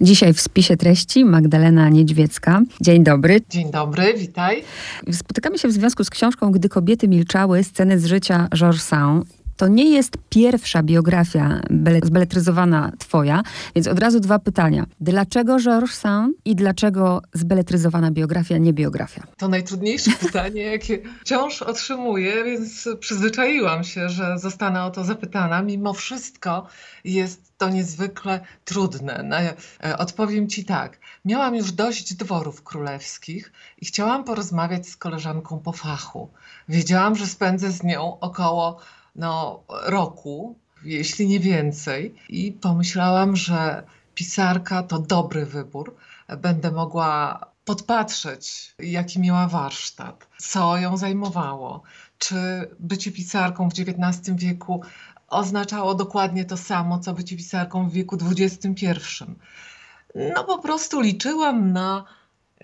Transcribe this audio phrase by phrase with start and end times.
[0.00, 2.62] Dzisiaj w spisie treści Magdalena Niedźwiecka.
[2.80, 3.40] Dzień dobry.
[3.50, 4.62] Dzień dobry, witaj.
[5.12, 9.26] Spotykamy się w związku z książką Gdy kobiety milczały, sceny z życia Georges Sand.
[9.56, 11.60] To nie jest pierwsza biografia
[12.02, 13.42] zbeletryzowana twoja,
[13.74, 14.86] więc od razu dwa pytania.
[15.00, 19.22] Dlaczego Georges Sand i dlaczego zbeletryzowana biografia, nie biografia?
[19.36, 25.62] To najtrudniejsze pytanie, jakie wciąż otrzymuję, więc przyzwyczaiłam się, że zostanę o to zapytana.
[25.62, 26.66] Mimo wszystko
[27.04, 29.22] jest to niezwykle trudne.
[29.24, 30.98] No, e, odpowiem ci tak.
[31.24, 36.28] Miałam już dość dworów królewskich i chciałam porozmawiać z koleżanką po fachu.
[36.68, 38.80] Wiedziałam, że spędzę z nią około
[39.16, 43.82] no, roku, jeśli nie więcej, i pomyślałam, że
[44.14, 45.96] pisarka to dobry wybór.
[46.38, 51.82] Będę mogła podpatrzeć, jaki miała warsztat, co ją zajmowało,
[52.18, 52.36] czy
[52.80, 54.82] bycie pisarką w XIX wieku
[55.28, 58.86] oznaczało dokładnie to samo, co bycie pisarką w wieku XXI.
[60.34, 62.04] No po prostu liczyłam na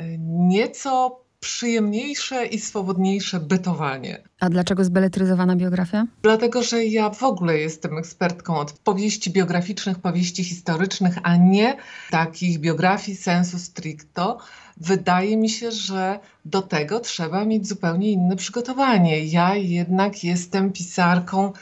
[0.00, 4.22] y, nieco przyjemniejsze i swobodniejsze bytowanie.
[4.40, 6.06] A dlaczego zbeletryzowana biografia?
[6.22, 11.76] Dlatego, że ja w ogóle jestem ekspertką od powieści biograficznych, powieści historycznych, a nie
[12.10, 14.38] takich biografii sensu stricto.
[14.76, 19.24] Wydaje mi się, że do tego trzeba mieć zupełnie inne przygotowanie.
[19.24, 21.52] Ja jednak jestem pisarką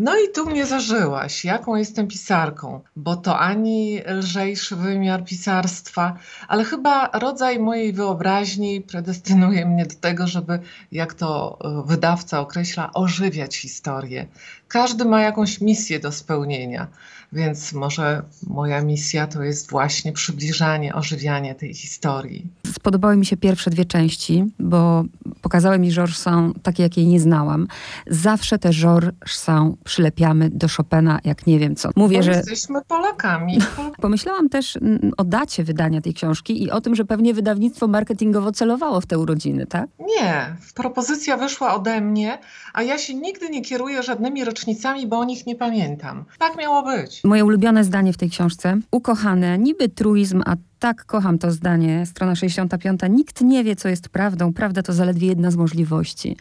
[0.00, 6.16] no i tu mnie zażyłaś, jaką jestem pisarką, bo to ani lżejszy wymiar pisarstwa,
[6.48, 10.58] ale chyba rodzaj mojej wyobraźni predestynuje mnie do tego, żeby,
[10.92, 14.26] jak to e, wydawca określa, ożywiać historię.
[14.68, 16.86] Każdy ma jakąś misję do spełnienia,
[17.32, 22.46] więc może moja misja to jest właśnie przybliżanie, ożywianie tej historii.
[22.72, 25.04] Spodobały mi się pierwsze dwie części, bo
[25.42, 27.66] pokazały mi Georges Sand takie, jakiej nie znałam.
[28.06, 31.90] Zawsze te Georges Sand przylepiamy do Chopina, jak nie wiem co.
[31.96, 32.30] Mówię, bo że...
[32.32, 33.58] Jesteśmy Polakami.
[34.02, 34.78] Pomyślałam też
[35.16, 39.18] o dacie wydania tej książki i o tym, że pewnie wydawnictwo marketingowo celowało w te
[39.18, 39.86] urodziny, tak?
[40.20, 40.56] Nie.
[40.74, 42.38] Propozycja wyszła ode mnie,
[42.72, 46.24] a ja się nigdy nie kieruję żadnymi rocznicami, bo o nich nie pamiętam.
[46.38, 47.19] Tak miało być.
[47.24, 48.76] Moje ulubione zdanie w tej książce.
[48.90, 53.00] Ukochane, niby truizm, a tak kocham to zdanie, strona 65.
[53.10, 54.52] Nikt nie wie, co jest prawdą.
[54.52, 56.36] Prawda to zaledwie jedna z możliwości.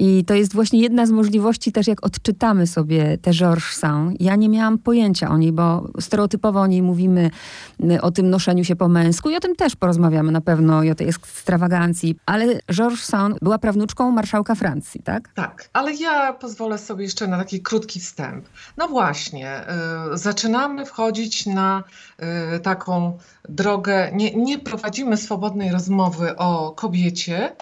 [0.00, 4.20] I to jest właśnie jedna z możliwości też, jak odczytamy sobie te Georges Sand.
[4.20, 7.30] Ja nie miałam pojęcia o niej, bo stereotypowo o niej mówimy,
[8.02, 10.94] o tym noszeniu się po męsku i o tym też porozmawiamy na pewno i o
[10.94, 12.18] tej ekstrawagancji.
[12.26, 15.28] Ale Georges Sand była prawnuczką marszałka Francji, tak?
[15.34, 18.44] Tak, ale ja pozwolę sobie jeszcze na taki krótki wstęp.
[18.76, 19.60] No właśnie,
[20.14, 21.84] y, zaczynamy wchodzić na
[22.56, 23.18] y, taką
[23.48, 27.56] drogę, nie, nie prowadzimy swobodnej rozmowy o kobiecie,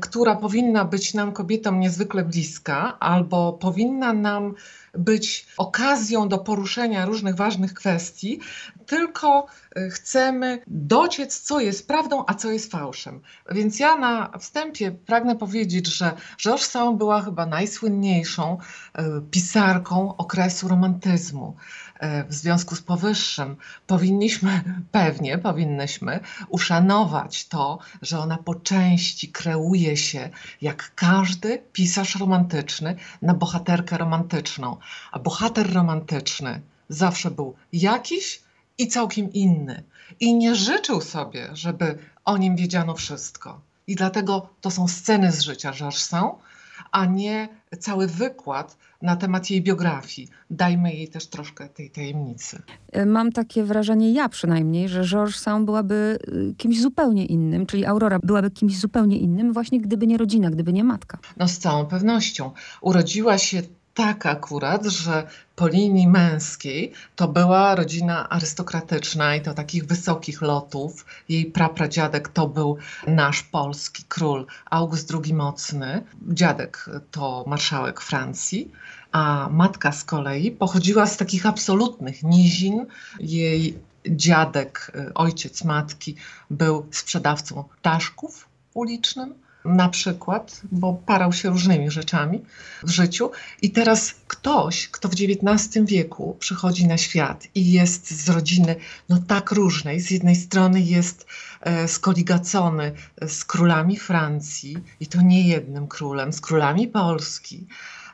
[0.00, 4.54] która powinna być nam kobietom niezwykle bliska, albo powinna nam
[4.94, 8.40] być okazją do poruszenia różnych ważnych kwestii,
[8.86, 9.46] tylko
[9.78, 13.20] y, chcemy dociec, co jest prawdą, a co jest fałszem.
[13.50, 18.58] Więc ja na wstępie pragnę powiedzieć, że Georges Sand była chyba najsłynniejszą
[18.98, 21.56] y, pisarką okresu romantyzmu.
[22.02, 23.56] Y, w związku z powyższym
[23.86, 24.62] powinniśmy,
[24.92, 30.30] pewnie powinnyśmy uszanować to, że ona po części kreuje się,
[30.62, 34.76] jak każdy pisarz romantyczny, na bohaterkę romantyczną.
[35.12, 38.42] A bohater romantyczny zawsze był jakiś
[38.82, 39.82] i całkiem inny.
[40.20, 43.60] I nie życzył sobie, żeby o nim wiedziano wszystko.
[43.86, 46.10] I dlatego to są sceny z życia Georges
[46.92, 47.48] a nie
[47.78, 50.28] cały wykład na temat jej biografii.
[50.50, 52.62] Dajmy jej też troszkę tej tajemnicy.
[53.06, 58.18] Mam takie wrażenie, ja przynajmniej, że Georges Sand byłaby y, kimś zupełnie innym, czyli Aurora
[58.22, 61.18] byłaby kimś zupełnie innym, właśnie gdyby nie rodzina, gdyby nie matka.
[61.36, 62.50] No z całą pewnością.
[62.80, 63.62] Urodziła się
[63.94, 65.26] tak akurat, że
[65.56, 71.06] po linii męskiej to była rodzina arystokratyczna i to takich wysokich lotów.
[71.28, 72.76] Jej prapradziadek to był
[73.06, 76.02] nasz polski król August II Mocny.
[76.28, 78.70] Dziadek to marszałek Francji,
[79.12, 82.86] a matka z kolei pochodziła z takich absolutnych nizin.
[83.20, 86.16] Jej dziadek, ojciec matki
[86.50, 92.42] był sprzedawcą ptaszków ulicznym na przykład, bo parał się różnymi rzeczami
[92.82, 93.30] w życiu.
[93.62, 98.76] I teraz ktoś, kto w XIX wieku przychodzi na świat i jest z rodziny
[99.08, 101.26] no tak różnej, z jednej strony jest
[101.60, 102.92] e, skoligacony
[103.28, 107.66] z królami Francji i to nie jednym królem, z królami Polski,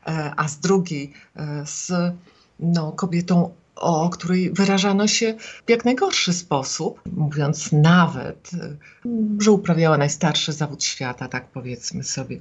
[0.06, 1.92] e, a z drugiej e, z
[2.60, 5.34] no, kobietą o której wyrażano się
[5.66, 8.50] w jak najgorszy sposób, mówiąc nawet,
[9.40, 12.38] że uprawiała najstarszy zawód świata, tak powiedzmy sobie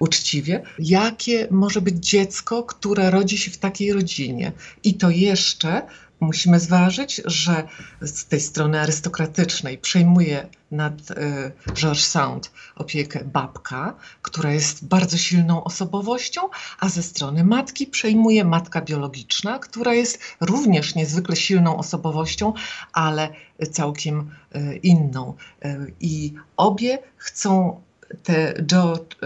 [0.00, 0.62] uczciwie.
[0.78, 4.52] Jakie może być dziecko, które rodzi się w takiej rodzinie?
[4.84, 5.82] I to jeszcze
[6.20, 7.68] musimy zważyć, że
[8.00, 15.64] z tej strony arystokratycznej przejmuje nad y, George Sound opiekę babka, która jest bardzo silną
[15.64, 16.40] osobowością,
[16.80, 22.52] a ze strony matki przejmuje matka biologiczna, która jest również niezwykle silną osobowością,
[22.92, 23.28] ale
[23.72, 25.34] całkiem y, inną.
[25.64, 27.80] Y, I obie chcą
[28.22, 29.16] te George,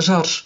[0.00, 0.44] George,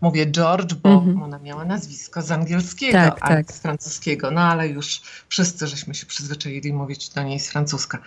[0.00, 1.22] mówię George, bo mhm.
[1.22, 3.52] ona miała nazwisko z angielskiego, tak, a tak.
[3.52, 7.98] z francuskiego, no ale już wszyscy żeśmy się przyzwyczaili mówić do niej z francuska.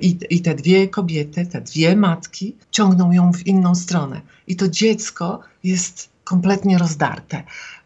[0.00, 4.20] I, I te dwie kobiety, te dwie matki ciągną ją w inną stronę.
[4.46, 7.42] I to dziecko jest kompletnie rozdarte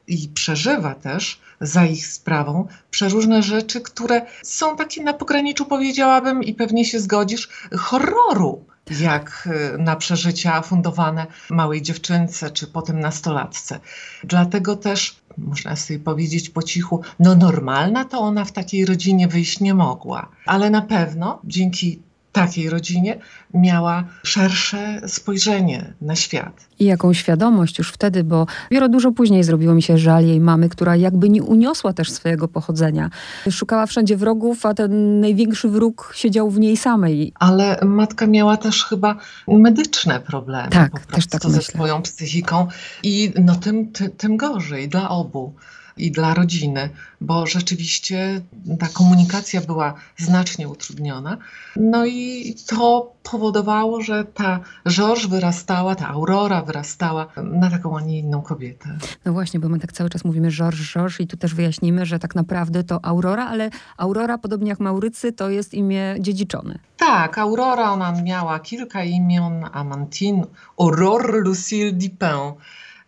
[0.07, 6.55] i przeżywa też za ich sprawą przeróżne rzeczy, które są takie na pograniczu, powiedziałabym, i
[6.55, 7.49] pewnie się zgodzisz,
[7.79, 13.81] horroru jak y, na przeżycia fundowane małej dziewczynce czy potem nastolatce.
[14.25, 19.61] Dlatego też można sobie powiedzieć po cichu, no normalna to ona w takiej rodzinie wyjść
[19.61, 23.19] nie mogła, ale na pewno dzięki takiej rodzinie
[23.55, 26.67] miała szersze spojrzenie na świat.
[26.79, 30.69] I jaką świadomość już wtedy, bo dopiero dużo później zrobiło mi się żal jej mamy,
[30.69, 33.11] która jakby nie uniosła też swojego pochodzenia.
[33.51, 37.33] Szukała wszędzie wrogów, a ten największy wróg siedział w niej samej.
[37.35, 39.17] Ale matka miała też chyba
[39.49, 40.69] medyczne problemy.
[40.69, 41.63] Tak, też tak ze myślę.
[41.63, 42.67] swoją psychiką
[43.03, 45.55] i no tym, ty, tym gorzej dla obu
[45.97, 46.91] i dla rodziny,
[47.21, 48.41] bo rzeczywiście
[48.79, 51.37] ta komunikacja była znacznie utrudniona.
[51.77, 58.19] No i to powodowało, że ta George wyrastała, ta Aurora wyrastała na taką, a nie
[58.19, 58.99] inną kobietę.
[59.25, 62.19] No właśnie, bo my tak cały czas mówimy George, George i tu też wyjaśnimy, że
[62.19, 66.79] tak naprawdę to Aurora, ale Aurora, podobnie jak Maurycy, to jest imię dziedziczone.
[66.97, 70.45] Tak, Aurora, ona miała kilka imion, Amantine,
[70.79, 72.53] Aurore Lucille Dupin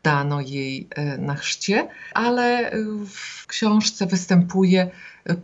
[0.02, 4.90] dano jej e, na chrzcie, ale e, w książce występuje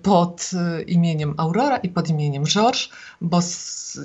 [0.03, 2.89] pod e, imieniem Aurora i pod imieniem George,
[3.21, 3.41] bo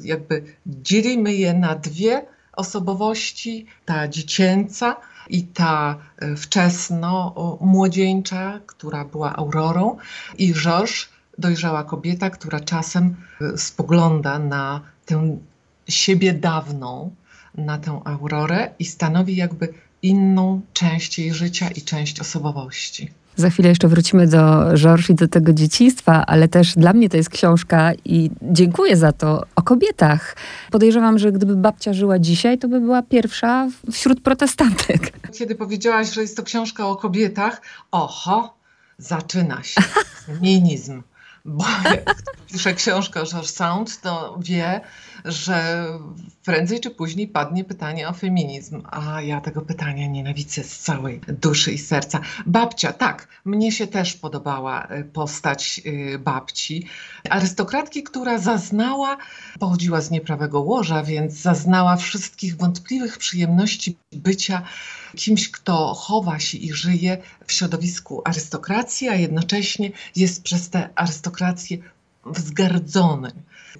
[0.04, 4.96] jakby dzielimy je na dwie osobowości, ta dziecięca
[5.30, 5.98] i ta
[6.38, 9.98] wczesno młodzieńcza, która była Aurorą
[10.38, 13.16] i George, dojrzała kobieta, która czasem
[13.56, 15.38] spogląda na tę
[15.88, 17.16] siebie dawną,
[17.56, 19.74] na tę Aurorę i stanowi jakby
[20.04, 23.12] inną część jej życia i część osobowości.
[23.36, 27.18] Za chwilę jeszcze wrócimy do Georges i do tego dzieciństwa, ale też dla mnie to
[27.18, 30.36] jest książka i dziękuję za to o kobietach.
[30.72, 35.14] Podejrzewam, że gdyby babcia żyła dzisiaj, to by była pierwsza wśród protestantek.
[35.34, 37.62] Kiedy powiedziałaś, że jest to książka o kobietach,
[37.92, 38.58] oho,
[38.98, 39.82] zaczyna się
[40.26, 41.04] feminizm.
[41.46, 42.16] Bo jak
[42.52, 44.82] pisze książkę George Sound, to wie,
[45.26, 45.86] że
[46.46, 48.82] prędzej czy później padnie pytanie o feminizm.
[48.92, 52.20] A ja tego pytania nienawidzę z całej duszy i serca.
[52.46, 56.88] Babcia, tak, mnie się też podobała y, postać y, babci.
[57.30, 59.18] Arystokratki, która zaznała,
[59.60, 64.62] pochodziła z nieprawego łoża, więc zaznała wszystkich wątpliwych przyjemności bycia
[65.16, 67.18] kimś, kto chowa się i żyje
[67.48, 71.78] w środowisku arystokracji, a jednocześnie jest przez tę arystokrację
[72.26, 73.32] wzgardzony.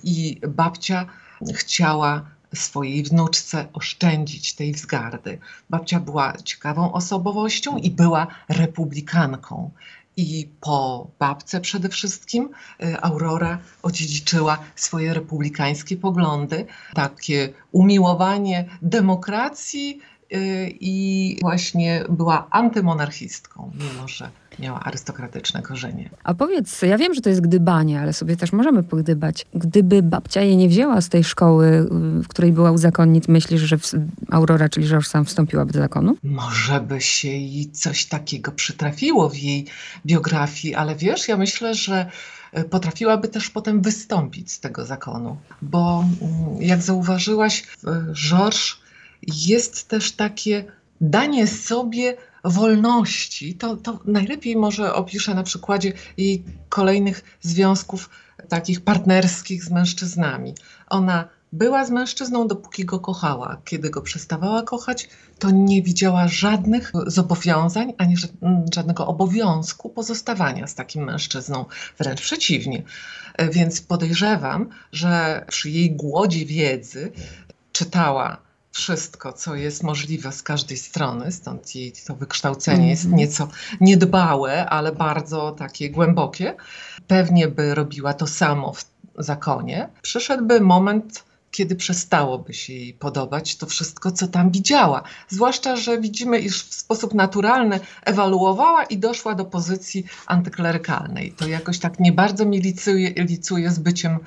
[0.04, 1.06] I babcia
[1.54, 2.26] chciała
[2.56, 5.40] swojej wnuczce oszczędzić tej wzgardy.
[5.70, 9.72] Babcia była ciekawą osobowością i była republikanką.
[10.18, 12.50] I po babce przede wszystkim
[12.84, 20.00] y, Aurora odziedziczyła swoje republikańskie poglądy, takie umiłowanie demokracji
[20.34, 26.10] y, i właśnie była antymonarchistką, mimo że miała arystokratyczne korzenie.
[26.24, 29.46] A powiedz, ja wiem, że to jest gdybanie, ale sobie też możemy pogdybać.
[29.54, 31.88] Gdyby babcia jej nie wzięła z tej szkoły,
[32.24, 33.78] w której była u zakonnic, myślisz, że
[34.32, 36.18] Aurora, czyli George sam wstąpiłaby do zakonu?
[36.24, 39.66] Może by się jej coś takiego przytrafiło w jej
[40.06, 42.10] biografii, ale wiesz, ja myślę, że
[42.52, 47.64] e, potrafiłaby też potem wystąpić z tego zakonu, bo mm, jak zauważyłaś,
[48.14, 48.84] George
[49.28, 50.66] jest też takie
[51.02, 58.10] danie sobie wolności, to, to najlepiej może opiszę na przykładzie jej kolejnych związków
[58.50, 60.54] takich partnerskich z mężczyznami.
[60.90, 63.58] Ona była z mężczyzną, dopóki go kochała.
[63.66, 65.10] Kiedy go przestawała kochać,
[65.40, 68.16] to nie widziała żadnych zobowiązań, ani
[68.74, 71.66] żadnego obowiązku pozostawania z takim mężczyzną.
[71.98, 72.84] Wręcz przeciwnie.
[73.52, 77.12] Więc podejrzewam, że przy jej głodzie wiedzy
[77.72, 78.38] czytała
[78.74, 82.90] wszystko, co jest możliwe z każdej strony, stąd jej to wykształcenie mm -hmm.
[82.90, 83.20] jest mhm.
[83.20, 83.48] nieco
[83.82, 86.56] niedbałe, ale bardzo takie głębokie.
[87.08, 88.86] Pewnie by robiła to samo w
[89.18, 89.90] zakonie.
[90.02, 95.04] Przyszedłby moment kiedy przestałoby się jej podobać to wszystko, co tam widziała.
[95.30, 101.32] Zwłaszcza, że widzimy, iż w sposób naturalny ewaluowała i doszła do pozycji antyklerykalnej.
[101.32, 104.20] To jakoś tak nie bardzo mi licuje, licuje z byciem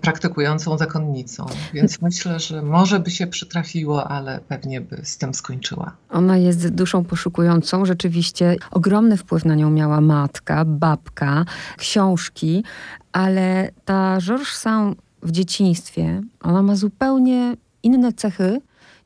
[0.00, 1.46] praktykującą zakonnicą.
[1.74, 5.92] Więc myślę, że może by się przytrafiło, ale pewnie by z tym skończyła.
[6.10, 7.84] Ona jest duszą poszukującą.
[7.84, 11.44] Rzeczywiście ogromny wpływ na nią miała matka, babka,
[11.76, 12.64] książki,
[13.12, 18.60] ale ta Georges Sand w dzieciństwie, ona ma zupełnie inne cechy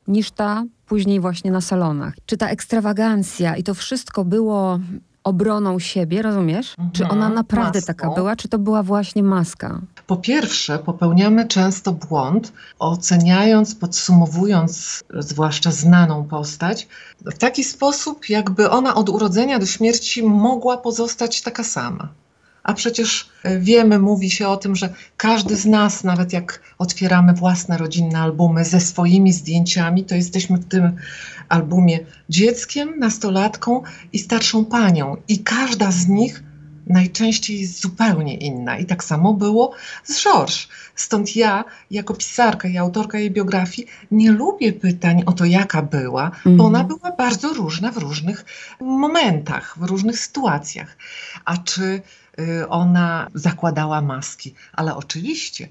[0.07, 2.13] niż ta później właśnie na salonach.
[2.25, 4.79] Czy ta ekstrawagancja i to wszystko było
[5.23, 6.71] obroną siebie, rozumiesz?
[6.71, 9.81] Mhm, czy ona naprawdę taka była, czy to była właśnie maska?
[10.07, 16.87] Po pierwsze, popełniamy często błąd, oceniając, podsumowując zwłaszcza znaną postać,
[17.25, 22.09] w taki sposób, jakby ona od urodzenia do śmierci mogła pozostać taka sama.
[22.63, 27.33] A przecież e, wiemy, mówi się o tym, że każdy z nas, nawet jak otwieramy
[27.33, 30.95] własne rodzinne albumy ze swoimi zdjęciami, to jesteśmy w tym
[31.49, 33.81] albumie dzieckiem, nastolatką
[34.13, 35.17] i starszą panią.
[35.27, 36.43] I każda z nich
[36.87, 38.77] najczęściej jest zupełnie inna.
[38.77, 39.71] I tak samo było
[40.03, 40.67] z Georges.
[40.95, 46.31] Stąd ja, jako pisarka i autorka jej biografii, nie lubię pytań o to, jaka była,
[46.45, 46.57] mm.
[46.57, 46.99] bo ona mhm.
[46.99, 48.45] była bardzo różna w różnych
[48.79, 50.97] momentach, w różnych sytuacjach.
[51.45, 52.01] A czy
[52.39, 54.53] Y, ona zakładała maski.
[54.73, 55.67] Ale oczywiście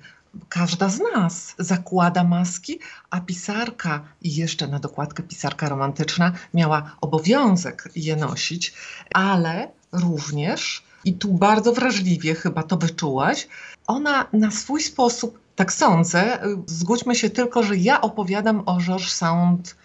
[0.48, 2.78] każda z nas zakłada maski,
[3.10, 8.74] a pisarka i jeszcze na dokładkę pisarka romantyczna miała obowiązek je nosić,
[9.14, 13.48] ale również, i tu bardzo wrażliwie chyba to wyczułaś,
[13.86, 19.14] ona na swój sposób, tak sądzę, y, zgódźmy się tylko, że ja opowiadam o Georges
[19.14, 19.76] Sand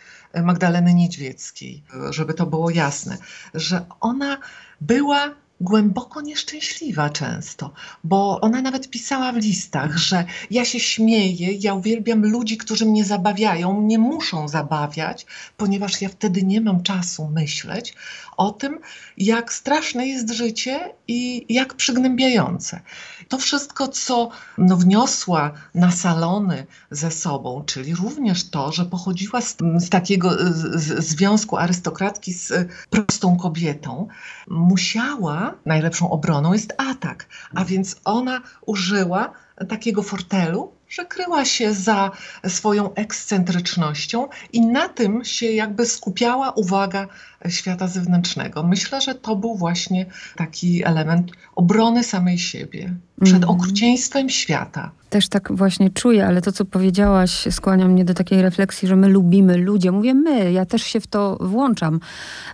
[0.43, 3.17] Magdaleny Niedźwieckiej, żeby to było jasne,
[3.53, 4.37] że ona
[4.81, 7.71] była głęboko nieszczęśliwa często,
[8.03, 13.05] bo ona nawet pisała w listach, że ja się śmieję, ja uwielbiam ludzi, którzy mnie
[13.05, 15.25] zabawiają, mnie muszą zabawiać,
[15.57, 17.95] ponieważ ja wtedy nie mam czasu myśleć
[18.39, 18.79] o tym,
[19.17, 22.81] jak straszne jest życie i jak przygnębiające.
[23.27, 29.57] To wszystko, co no, wniosła na salony ze sobą, czyli również to, że pochodziła z,
[29.77, 32.53] z takiego z, związku arystokratki z
[32.89, 34.07] prostą kobietą,
[34.47, 37.25] musiała, najlepszą obroną jest atak,
[37.55, 39.31] a więc ona użyła
[39.69, 42.11] takiego fortelu, że kryła się za
[42.47, 47.07] swoją ekscentrycznością i na tym się jakby skupiała uwaga
[47.49, 48.63] świata zewnętrznego.
[48.63, 50.05] Myślę, że to był właśnie
[50.35, 53.49] taki element obrony samej siebie przed mm.
[53.49, 54.91] okrucieństwem świata.
[55.09, 59.07] Też tak właśnie czuję, ale to, co powiedziałaś, skłania mnie do takiej refleksji, że my
[59.07, 59.91] lubimy ludzie.
[59.91, 61.99] Mówię my, ja też się w to włączam.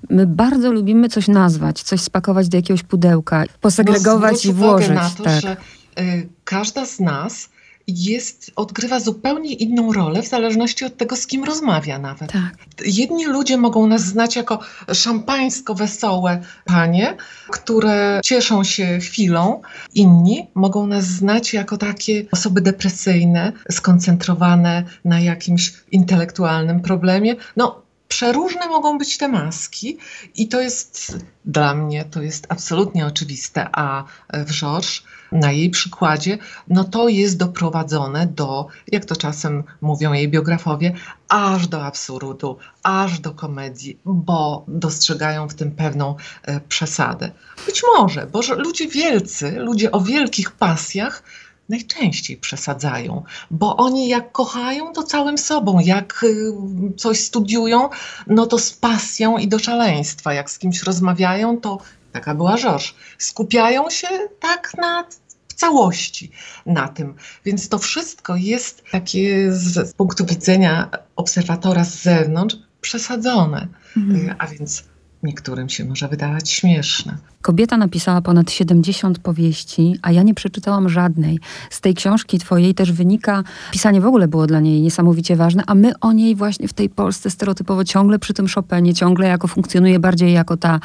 [0.09, 4.89] My bardzo lubimy coś nazwać, coś spakować do jakiegoś pudełka, posegregować no, i włożyć.
[4.89, 5.41] Na to, tak.
[5.41, 5.57] że
[5.99, 7.49] y, każda z nas
[7.87, 12.31] jest, odgrywa zupełnie inną rolę w zależności od tego, z kim rozmawia nawet.
[12.31, 12.55] Tak.
[12.85, 14.59] Jedni ludzie mogą nas znać jako
[14.93, 17.17] szampańsko wesołe panie,
[17.49, 19.61] które cieszą się chwilą.
[19.93, 27.35] Inni mogą nas znać jako takie osoby depresyjne, skoncentrowane na jakimś intelektualnym problemie.
[27.55, 29.97] No, przeróżne mogą być te maski
[30.35, 35.01] i to jest dla mnie to jest absolutnie oczywiste, a w Georges
[35.31, 40.93] na jej przykładzie, no to jest doprowadzone do, jak to czasem mówią jej biografowie,
[41.27, 47.31] aż do absurdu, aż do komedii, bo dostrzegają w tym pewną e, przesadę.
[47.65, 51.23] Być może, bo ludzie wielcy, ludzie o wielkich pasjach,
[51.69, 56.53] najczęściej przesadzają, bo oni jak kochają, to całym sobą, jak y,
[56.97, 57.89] coś studiują,
[58.27, 61.77] no to z pasją i do szaleństwa, jak z kimś rozmawiają, to
[62.15, 64.07] taka była Żorż, skupiają się
[64.39, 65.05] tak na
[65.47, 66.31] w całości
[66.65, 67.15] na tym.
[67.45, 73.67] Więc to wszystko jest takie z, z punktu widzenia obserwatora z zewnątrz przesadzone.
[73.97, 74.35] Mhm.
[74.39, 74.83] A więc
[75.25, 77.17] niektórym się może wydawać śmieszne.
[77.45, 81.39] Kobieta napisała ponad 70 powieści, a ja nie przeczytałam żadnej.
[81.69, 85.75] Z tej książki twojej też wynika, pisanie w ogóle było dla niej niesamowicie ważne, a
[85.75, 89.99] my o niej właśnie w tej Polsce stereotypowo ciągle przy tym Chopinie, ciągle jako funkcjonuje
[89.99, 90.79] bardziej jako ta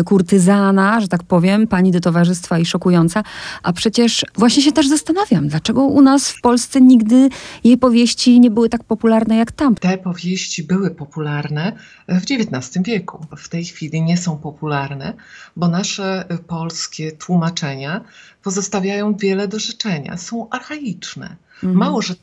[0.00, 3.22] y, kurtyzana, że tak powiem, pani do towarzystwa i szokująca.
[3.62, 7.28] A przecież właśnie się też zastanawiam, dlaczego u nas w Polsce nigdy
[7.64, 9.74] jej powieści nie były tak popularne jak tam.
[9.74, 11.72] Te powieści były popularne
[12.08, 13.26] w XIX wieku.
[13.36, 15.14] W tej chwili nie są popularne,
[15.56, 18.04] bo nasze y, polskie tłumaczenia
[18.42, 20.16] pozostawiają wiele do życzenia.
[20.16, 21.36] Są archaiczne.
[21.62, 21.74] Mhm.
[21.74, 22.14] Mało, że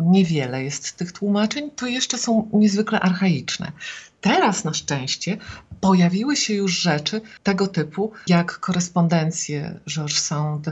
[0.00, 3.72] niewiele jest tych tłumaczeń, to jeszcze są niezwykle archaiczne.
[4.20, 5.38] Teraz na szczęście
[5.80, 10.70] pojawiły się już rzeczy tego typu, jak korespondencje Georges Sand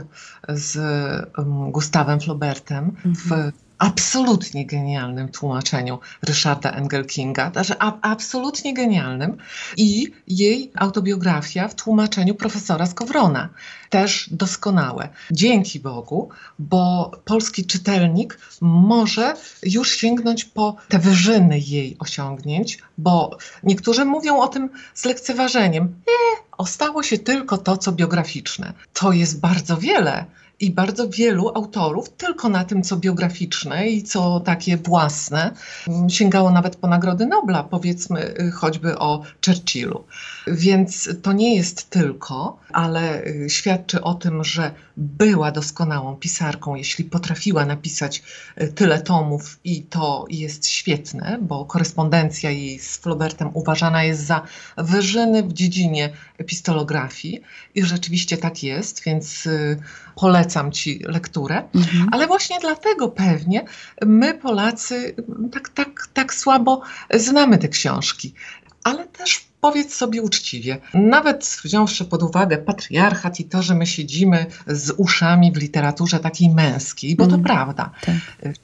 [0.49, 0.77] z
[1.37, 3.15] um, Gustawem Flaubertem mhm.
[3.15, 3.51] w
[3.81, 9.37] absolutnie genialnym tłumaczeniu Ryszarda Engelkinga, znaczy absolutnie genialnym
[9.77, 13.49] i jej autobiografia w tłumaczeniu profesora Skowrona,
[13.89, 15.09] też doskonałe.
[15.31, 19.33] Dzięki Bogu, bo polski czytelnik może
[19.63, 25.83] już sięgnąć po te wyżyny jej osiągnięć, bo niektórzy mówią o tym z lekceważeniem.
[25.83, 26.11] E,
[26.57, 28.73] ostało się tylko to, co biograficzne.
[28.93, 30.25] To jest bardzo wiele
[30.61, 35.51] i bardzo wielu autorów tylko na tym, co biograficzne i co takie własne,
[35.87, 40.03] mm, sięgało nawet po Nagrody Nobla, powiedzmy y, choćby o Churchillu.
[40.47, 47.05] Więc to nie jest tylko, ale y, świadczy o tym, że była doskonałą pisarką, jeśli
[47.05, 48.23] potrafiła napisać
[48.61, 54.41] y, tyle tomów i to jest świetne, bo korespondencja jej z Flaubertem uważana jest za
[54.77, 57.41] wyżyny w dziedzinie epistolografii
[57.75, 59.47] i rzeczywiście tak jest, więc
[60.15, 62.09] polecam Ci lekturę, mhm.
[62.11, 63.65] ale właśnie dlatego pewnie
[64.05, 65.15] my Polacy
[65.51, 66.81] tak, tak, tak słabo
[67.13, 68.33] znamy te książki,
[68.83, 74.45] ale też powiedz sobie uczciwie, nawet wziąwszy pod uwagę patriarchat i to, że my siedzimy
[74.67, 77.43] z uszami w literaturze takiej męskiej, bo to mhm.
[77.43, 78.15] prawda, tak.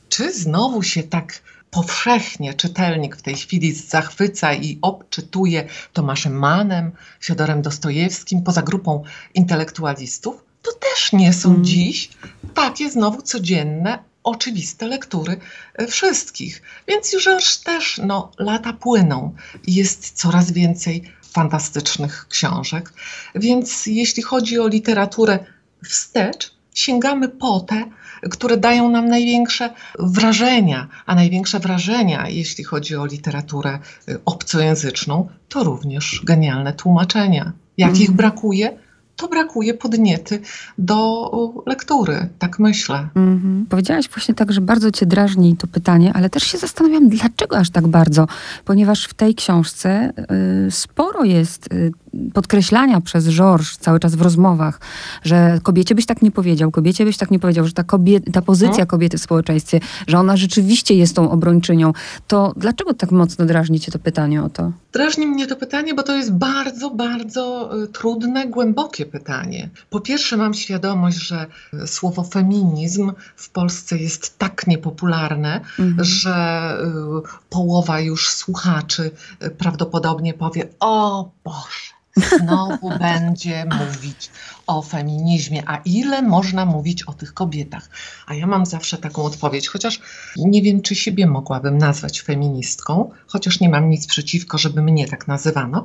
[0.10, 1.42] czy znowu się tak
[1.72, 6.92] powszechnie czytelnik w tej chwili zachwyca i obczytuje Tomaszem Manem,
[7.22, 9.04] Fiodorem Dostojewskim, poza grupą
[9.34, 10.47] intelektualistów?
[10.68, 11.66] To też nie są mm.
[11.66, 12.10] dziś
[12.54, 15.40] takie znowu codzienne, oczywiste lektury
[15.76, 16.62] e, wszystkich.
[16.88, 19.36] Więc już też no, lata płyną.
[19.68, 22.94] Jest coraz więcej fantastycznych książek.
[23.36, 25.40] Więc jeśli chodzi o literaturę
[25.86, 27.86] wstecz, sięgamy po te,
[28.32, 35.64] które dają nam największe wrażenia, a największe wrażenia, jeśli chodzi o literaturę e, obcojęzyczną, to
[35.64, 37.54] również genialne tłumaczenia.
[37.78, 38.18] Jakich mm.
[38.18, 38.87] brakuje?
[39.18, 40.40] To brakuje podniety
[40.78, 43.08] do lektury, tak myślę.
[43.16, 43.66] Mhm.
[43.70, 47.70] Powiedziałaś właśnie tak, że bardzo cię drażni to pytanie, ale też się zastanawiam, dlaczego aż
[47.70, 48.28] tak bardzo,
[48.66, 50.14] ponieważ w tej książce
[50.68, 51.92] y, sporo jest y,
[52.34, 54.80] podkreślania przez Georges cały czas w rozmowach,
[55.24, 58.42] że kobiecie byś tak nie powiedział, kobiecie byś tak nie powiedział, że ta, kobiet, ta
[58.42, 58.86] pozycja no.
[58.86, 61.94] kobiety w społeczeństwie, że ona rzeczywiście jest tą obrończynią,
[62.28, 64.72] to dlaczego tak mocno drażni cię to pytanie o to?
[64.94, 69.70] Drażni mnie to pytanie, bo to jest bardzo, bardzo y, trudne, głębokie pytanie.
[69.90, 76.04] Po pierwsze mam świadomość, że y, słowo feminizm w Polsce jest tak niepopularne, mhm.
[76.04, 79.12] że y, połowa już słuchaczy
[79.58, 84.30] prawdopodobnie powie, o Boże, znowu będzie mówić
[84.68, 87.90] o feminizmie, a ile można mówić o tych kobietach?
[88.26, 90.02] A ja mam zawsze taką odpowiedź, chociaż
[90.38, 95.28] nie wiem, czy siebie mogłabym nazwać feministką, chociaż nie mam nic przeciwko, żeby mnie tak
[95.28, 95.84] nazywano,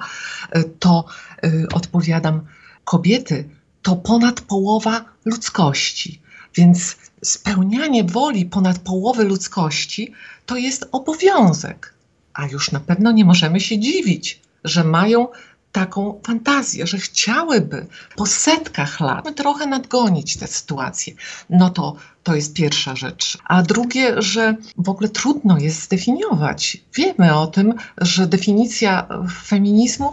[0.78, 1.04] to
[1.44, 2.46] y, odpowiadam,
[2.84, 3.48] kobiety
[3.82, 6.20] to ponad połowa ludzkości.
[6.54, 10.12] Więc spełnianie woli ponad połowy ludzkości
[10.46, 11.94] to jest obowiązek.
[12.34, 15.28] A już na pewno nie możemy się dziwić, że mają
[15.72, 21.14] taką fantazję, że chciałyby po setkach lat trochę nadgonić tę sytuację.
[21.50, 23.38] No to to jest pierwsza rzecz.
[23.44, 26.76] A drugie, że w ogóle trudno jest zdefiniować.
[26.94, 29.08] Wiemy o tym, że definicja
[29.44, 30.12] feminizmu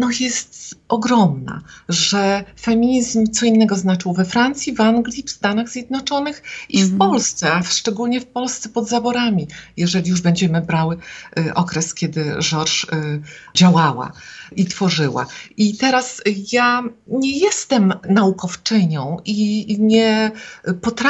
[0.00, 6.42] no, jest ogromna, że feminizm co innego znaczył we Francji, w Anglii, w Stanach Zjednoczonych
[6.68, 6.98] i w mhm.
[6.98, 10.96] Polsce, a szczególnie w Polsce pod zaborami, jeżeli już będziemy brały
[11.38, 13.22] y, okres, kiedy Georges y,
[13.54, 14.12] działała
[14.56, 15.26] i tworzyła.
[15.56, 20.30] I teraz ja nie jestem naukowczynią i nie
[20.80, 21.07] potrafię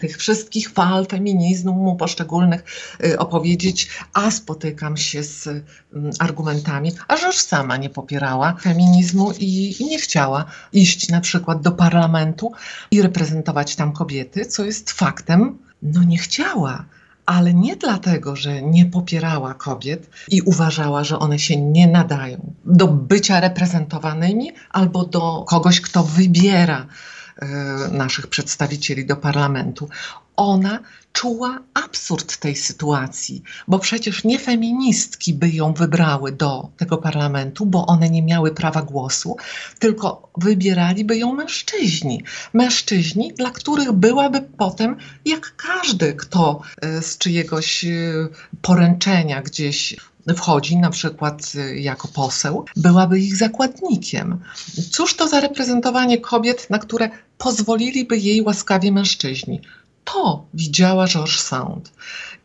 [0.00, 2.64] tych wszystkich fal feminizmu poszczególnych
[3.04, 5.64] y, opowiedzieć, a spotykam się z mm,
[6.18, 12.52] argumentami, a Georges sama nie popierała feminizmu i, nie chciała iść na przykład do parlamentu
[12.90, 16.84] i reprezentować tam kobiety, co jest faktem, no nie chciała
[17.26, 22.88] ale nie dlatego, że nie popierała kobiet i uważała, że one się nie nadają do
[22.88, 26.86] bycia reprezentowanymi albo do kogoś, kto wybiera
[27.92, 29.88] naszych przedstawicieli do parlamentu.
[30.36, 30.80] Ona
[31.12, 37.86] czuła absurd tej sytuacji, bo przecież nie feministki by ją wybrały do tego parlamentu, bo
[37.86, 39.36] one nie miały prawa głosu,
[39.78, 42.24] tylko wybieraliby ją mężczyźni.
[42.52, 47.88] Mężczyźni, dla których byłaby potem, jak każdy, kto e, z czyjegoś e,
[48.62, 49.96] poręczenia gdzieś
[50.34, 54.40] wchodzi, na przykład e, jako poseł, byłaby ich zakładnikiem.
[54.90, 59.60] Cóż to za reprezentowanie kobiet, na które pozwoliliby jej łaskawie mężczyźni?
[60.12, 61.92] to widziała George Sand.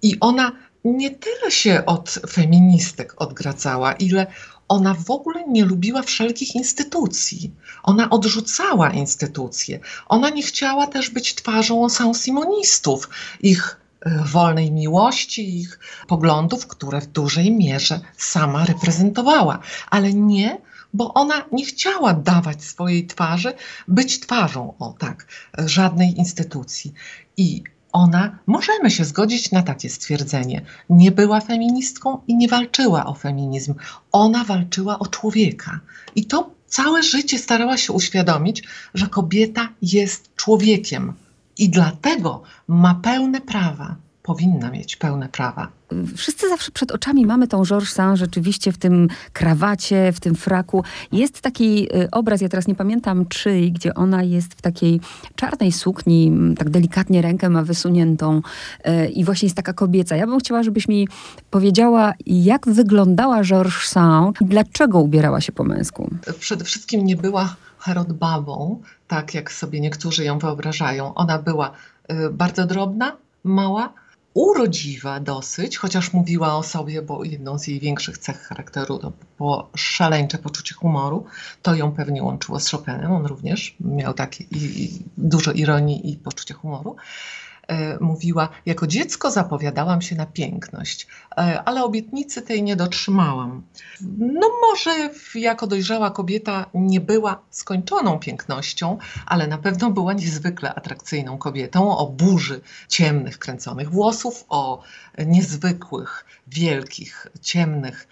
[0.02, 0.52] I ona
[0.86, 4.28] nie tyle się od feministek odgradzała, ile
[4.68, 7.52] ona w ogóle nie lubiła wszelkich instytucji.
[7.84, 9.80] Ona odrzucała instytucje.
[10.08, 13.10] Ona nie chciała też być twarzą saint-simonistów,
[13.42, 13.78] ich
[14.26, 20.62] wolnej miłości, ich poglądów, które w dużej mierze sama reprezentowała, ale nie
[20.94, 23.54] bo ona nie chciała dawać swojej twarzy,
[23.88, 26.94] być twarzą, o tak, żadnej instytucji.
[27.38, 33.14] I ona, możemy się zgodzić na takie stwierdzenie, nie była feministką i nie walczyła o
[33.14, 33.74] feminizm.
[34.12, 35.80] Ona walczyła o człowieka.
[36.16, 38.64] I to całe życie starała się uświadomić,
[38.94, 41.14] że kobieta jest człowiekiem
[41.58, 45.68] i dlatego ma pełne prawa powinna mieć pełne prawa.
[46.18, 50.84] Wszyscy zawsze przed oczami mamy tą Georges Saint rzeczywiście w tym krawacie, w tym fraku.
[51.12, 55.00] Jest taki y, obraz, ja teraz nie pamiętam czyj, gdzie ona jest w takiej
[55.36, 58.42] czarnej sukni, tak delikatnie rękę ma wysuniętą
[58.88, 60.16] y, i właśnie jest taka kobieca.
[60.16, 61.08] Ja bym chciała, żebyś mi
[61.50, 66.10] powiedziała, jak wyglądała Georges Saint i dlaczego ubierała się po męsku.
[66.40, 71.14] Przede wszystkim nie była Herod-babą, tak jak sobie niektórzy ją wyobrażają.
[71.14, 71.72] Ona była
[72.12, 73.94] y, bardzo drobna, mała,
[74.34, 79.70] urodziwa dosyć, chociaż mówiła o sobie, bo jedną z jej większych cech charakteru to było
[79.76, 81.26] szaleńcze poczucie humoru.
[81.62, 83.12] To ją pewnie łączyło z Chopinem.
[83.12, 86.96] On również miał takie i, i dużo ironii i poczucia humoru.
[87.74, 91.08] E, mówiła, jako dziecko zapowiadałam się na piękność,
[91.38, 93.64] e, ale obietnicy tej nie dotrzymałam.
[94.18, 101.38] No może jako dojrzała kobieta nie była skończoną pięknością, ale na pewno była niezwykle atrakcyjną
[101.38, 104.82] kobietą o burzy ciemnych, kręconych włosów, o
[105.26, 108.08] niezwykłych, wielkich, ciemnych,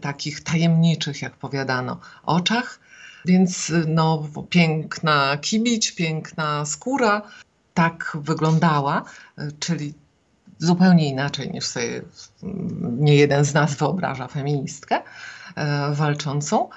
[0.00, 2.80] takich tajemniczych, jak powiadano, oczach.
[3.24, 7.22] Więc no, piękna kibić, piękna skóra,
[7.76, 9.04] tak wyglądała,
[9.60, 9.94] czyli
[10.58, 12.02] zupełnie inaczej niż sobie
[12.82, 15.02] nie jeden z nas wyobraża feministkę
[15.54, 16.68] e, walczącą.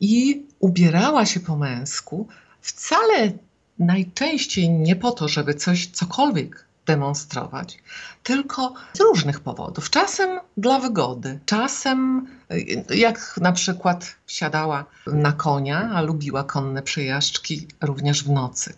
[0.00, 2.28] I ubierała się po męsku
[2.60, 3.32] wcale
[3.78, 7.78] najczęściej nie po to, żeby coś cokolwiek demonstrować,
[8.22, 9.90] tylko z różnych powodów.
[9.90, 17.66] Czasem dla wygody, czasem e, jak na przykład wsiadała na konia, a lubiła konne przejażdżki
[17.80, 18.74] również w nocy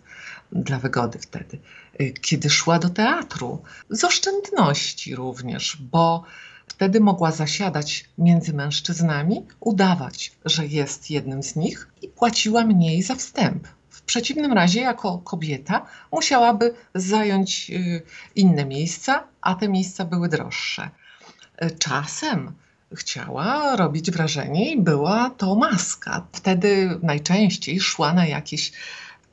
[0.51, 1.59] dla wygody wtedy,
[2.01, 3.61] y, kiedy szła do teatru.
[3.89, 6.23] Z oszczędności również, bo
[6.67, 13.15] wtedy mogła zasiadać między mężczyznami, udawać, że jest jednym z nich i płaciła mniej za
[13.15, 13.67] wstęp.
[13.89, 18.01] W przeciwnym razie, jako kobieta, musiałaby zająć y,
[18.35, 20.89] inne miejsca, a te miejsca były droższe.
[21.63, 22.51] Y, czasem
[22.95, 26.27] chciała robić wrażenie i była to maska.
[26.31, 28.71] Wtedy najczęściej szła na jakieś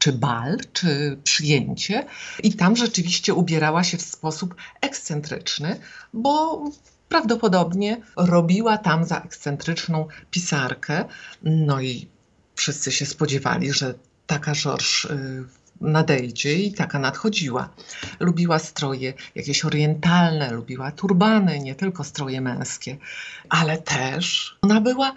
[0.03, 2.07] czy bal, czy przyjęcie,
[2.43, 5.81] i tam rzeczywiście ubierała się w sposób ekscentryczny,
[6.13, 6.65] bo
[7.09, 11.05] prawdopodobnie robiła tam za ekscentryczną pisarkę.
[11.43, 12.09] No i
[12.55, 13.95] wszyscy się spodziewali, że
[14.27, 15.45] taka Georges y,
[15.81, 17.69] nadejdzie i taka nadchodziła.
[18.21, 22.97] Lubiła stroje jakieś orientalne, lubiła turbany, nie tylko stroje męskie,
[23.49, 25.15] ale też ona była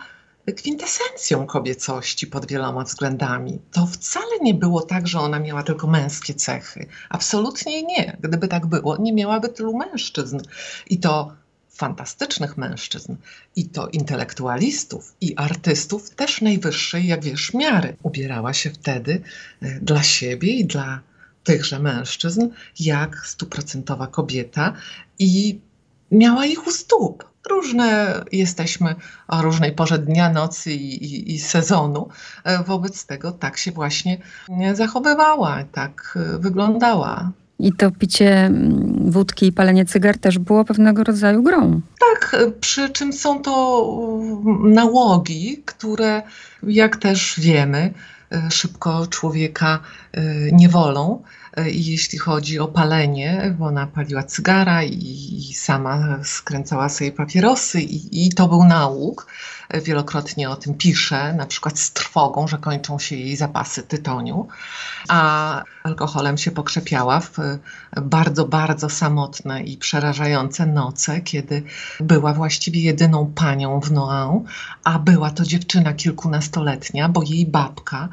[0.54, 3.60] kwintesencją kobiecości pod wieloma względami.
[3.72, 6.88] To wcale nie było tak, że ona miała tylko męskie cechy.
[7.10, 8.18] Absolutnie nie.
[8.22, 10.40] Gdyby tak było, nie miałaby tylu mężczyzn.
[10.88, 11.32] I to
[11.76, 13.16] fantastycznych mężczyzn,
[13.56, 17.96] i to intelektualistów, i artystów też najwyższej, jak wiesz, miary.
[18.04, 19.22] Ubierała się wtedy
[19.62, 21.02] e, dla siebie i dla
[21.44, 22.48] tychże mężczyzn,
[22.80, 24.74] jak stuprocentowa kobieta
[25.20, 25.60] i
[26.18, 28.96] miała ich u stóp różne jesteśmy
[29.28, 32.10] o różnej porze dnia, nocy i, i, i, sezonu.
[32.44, 34.18] E, wobec tego tak się właśnie
[34.74, 37.32] zachowywała, tak e, wyglądała.
[37.60, 41.82] I to picie mm, wódki i palenie cygar też było pewnego rodzaju grą.
[42.00, 43.86] Tak, e, przy czym są to
[44.46, 46.22] mm, nałogi, które,
[46.64, 47.94] jak też wiemy,
[48.50, 49.80] szybko człowieka
[50.52, 51.24] niewolą.
[51.45, 58.26] I jeśli chodzi o palenie, bo ona paliła cygara i, sama skręcała sobie papierosy i,
[58.26, 59.28] i to był nauk.
[59.84, 64.48] Wielokrotnie o tym pisze, na przykład z trwogą, że kończą się jej zapasy tytoniu,
[65.08, 67.38] a alkoholem się pokrzepiała w
[68.02, 71.64] bardzo, bardzo samotne i przerażające noce, kiedy
[72.00, 74.44] była właściwie jedyną panią w Noan,
[74.84, 78.10] a była to dziewczyna kilkunastoletnia, bo jej babka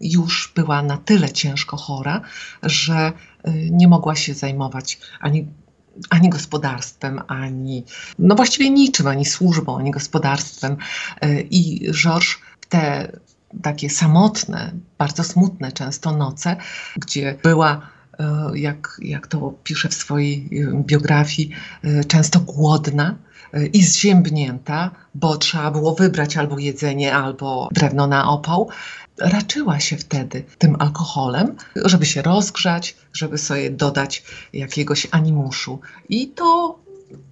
[0.00, 2.20] już była na tyle ciężko chora,
[2.62, 3.12] że
[3.48, 5.46] y, nie mogła się zajmować ani
[6.10, 7.84] ani gospodarstwem, ani,
[8.18, 10.76] no właściwie niczym, ani służbą, ani gospodarstwem.
[11.24, 12.36] Y, I Georges
[12.68, 13.12] te
[13.62, 16.56] takie samotne, bardzo smutne często noce,
[16.96, 17.80] gdzie była
[18.54, 20.50] jak, jak to pisze w swojej
[20.86, 21.50] biografii,
[22.08, 23.14] często głodna
[23.72, 28.68] i zziębnięta, bo trzeba było wybrać albo jedzenie, albo drewno na opał
[29.18, 35.80] raczyła się wtedy tym alkoholem, żeby się rozgrzać, żeby sobie dodać jakiegoś animuszu.
[36.08, 36.78] I to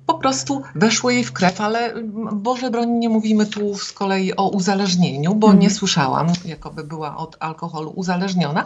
[0.06, 1.94] po prostu weszło jej w krew, ale
[2.32, 5.58] Boże broń, nie mówimy tu z kolei o uzależnieniu, bo mm.
[5.58, 8.64] nie słyszałam, jakoby była od alkoholu uzależniona,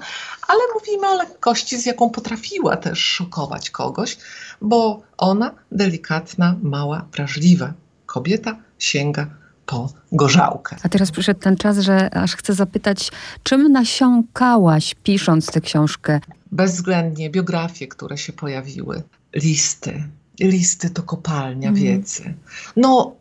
[0.48, 4.18] ale mówimy o lekkości, z jaką potrafiła też szokować kogoś,
[4.60, 7.72] bo ona delikatna, mała, wrażliwa
[8.06, 9.26] kobieta sięga
[9.68, 10.76] po gorzałkę.
[10.82, 13.10] A teraz przyszedł ten czas, że aż chcę zapytać,
[13.42, 16.20] czym nasiąkałaś pisząc tę książkę?
[16.52, 19.02] Bezwzględnie biografie, które się pojawiły,
[19.34, 20.04] listy.
[20.40, 21.82] Listy to kopalnia mm.
[21.82, 22.34] wiedzy.
[22.76, 23.16] No,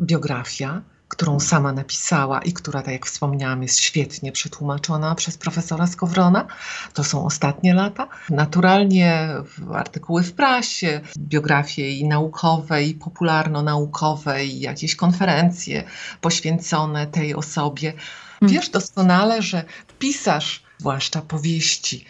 [0.00, 0.82] biografia,
[1.14, 6.46] którą sama napisała i która, tak jak wspomniałam, jest świetnie przetłumaczona przez profesora Skowrona.
[6.94, 8.08] To są ostatnie lata.
[8.30, 9.28] Naturalnie
[9.74, 15.84] artykuły w prasie, biografie i naukowe, i popularno-naukowe, i jakieś konferencje
[16.20, 17.92] poświęcone tej osobie.
[18.40, 18.54] Hmm.
[18.54, 19.64] Wiesz doskonale, że
[19.98, 22.04] pisarz, zwłaszcza powieści,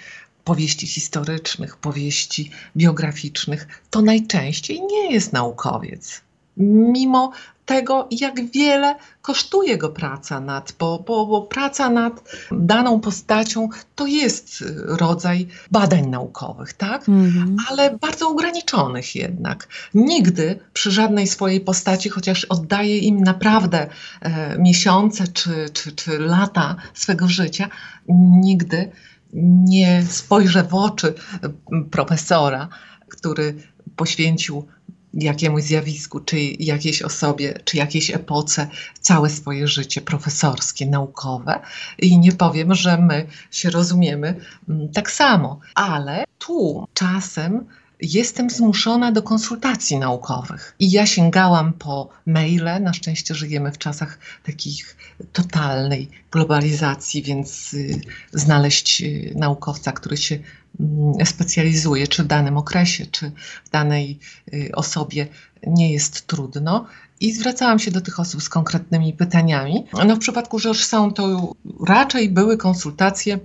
[0.45, 6.21] powieści historycznych, powieści biograficznych, to najczęściej nie jest naukowiec.
[6.57, 7.33] Mimo
[7.67, 12.23] tego, jak wiele kosztuje go praca nad, bo, bo, bo, praca nad
[12.53, 17.05] daną postacią to jest rodzaj badań naukowych, tak?
[17.05, 17.57] Mm-hmm.
[17.71, 19.69] Ale bardzo ograniczonych jednak.
[19.95, 23.87] Nigdy przy żadnej swojej postaci, chociaż oddaje im naprawdę
[24.21, 27.69] e, miesiące czy, czy, czy lata swego życia,
[28.43, 28.91] nigdy
[29.65, 31.15] nie spojrzę w oczy
[31.91, 32.69] profesora,
[33.09, 33.55] który
[33.97, 34.67] poświęcił
[35.23, 38.69] jakiemuś zjawisku, czy jakiejś osobie, czy jakiejś epoce
[39.01, 41.61] całe swoje życie profesorskie, naukowe.
[41.99, 47.67] I nie powiem, że my się rozumiemy mm, tak samo, ale tu czasem
[48.01, 50.75] jestem zmuszona do konsultacji naukowych.
[50.79, 52.81] I ja sięgałam po maile.
[52.81, 54.97] Na szczęście żyjemy w czasach takich
[55.33, 58.01] totalnej globalizacji, więc y,
[58.33, 60.39] znaleźć y, naukowca, który się
[60.81, 63.33] mm, specjalizuje, czy w danym okresie, czy
[63.65, 64.19] w danej
[64.55, 65.27] y, osobie,
[65.67, 66.87] nie jest trudno.
[67.21, 69.87] I zwracałam się do tych osób z konkretnymi pytaniami.
[70.07, 71.55] No w przypadku George Sound to
[71.87, 73.39] raczej były konsultacje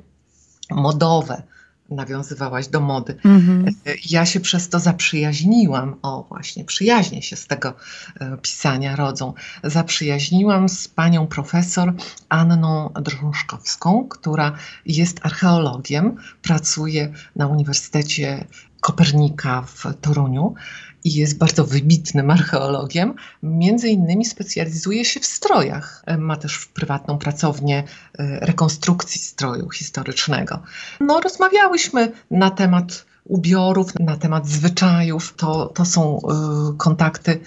[0.71, 1.43] modowe
[1.91, 3.15] nawiązywałaś do mody.
[3.25, 3.71] Mm-hmm.
[4.09, 7.73] Ja się przez to zaprzyjaźniłam, o właśnie, przyjaźnie się z tego
[8.19, 9.33] e, pisania rodzą.
[9.63, 11.93] Zaprzyjaźniłam z panią profesor
[12.29, 14.51] Anną Drążkowską, która
[14.85, 18.45] jest archeologiem, pracuje na Uniwersytecie
[18.81, 20.55] Kopernika w Toruniu
[21.03, 23.13] i jest bardzo wybitnym archeologiem.
[23.43, 26.03] Między innymi specjalizuje się w strojach.
[26.17, 27.83] Ma też prywatną pracownię
[28.19, 30.59] e, rekonstrukcji stroju historycznego.
[30.99, 35.33] No, rozmawiałyśmy na temat ubiorów, na temat zwyczajów.
[35.35, 37.39] To, to są y, kontakty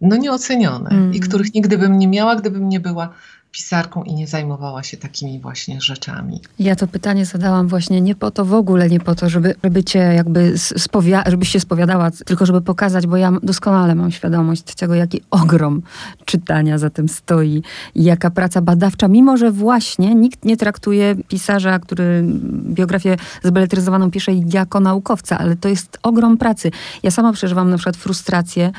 [0.00, 1.14] no nieocenione mm.
[1.14, 3.14] i których nigdy bym nie miała, gdybym nie była
[3.54, 6.40] pisarką i nie zajmowała się takimi właśnie rzeczami.
[6.58, 9.84] Ja to pytanie zadałam właśnie nie po to w ogóle, nie po to, żeby, żeby
[9.84, 14.94] cię jakby spowia- żebyś się spowiadała, tylko żeby pokazać, bo ja doskonale mam świadomość tego,
[14.94, 15.82] jaki ogrom
[16.24, 17.62] czytania za tym stoi
[17.94, 22.24] i jaka praca badawcza, mimo że właśnie nikt nie traktuje pisarza, który
[22.68, 26.70] biografię zbeletryzowaną pisze jako naukowca, ale to jest ogrom pracy.
[27.02, 28.72] Ja sama przeżywam na przykład frustrację.